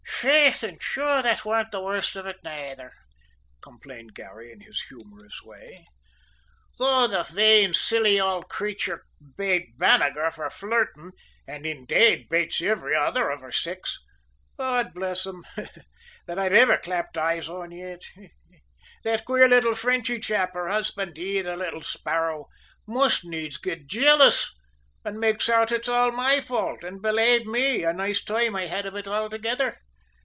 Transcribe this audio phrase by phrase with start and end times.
[0.21, 2.93] "Faith, an' sure, that warn't the worst of it nayther,"
[3.59, 5.87] complained Garry in his humorous way.
[6.77, 11.13] "Though the vain, silly ould crayture bate Banagher for flirtin'
[11.47, 13.97] an', indade, bates ivviry other of her sex,
[14.59, 15.41] God bless 'em,
[16.27, 18.03] that I've ivver clapt eyes on yet
[19.03, 22.45] that quare little Frenchy chap, her husband, he, the little sparrow,
[22.85, 24.53] must neades git jallous,
[25.03, 28.85] an' makes out it's all my fault, an', belave me, a nice toime I had
[28.85, 29.79] o' it altogether.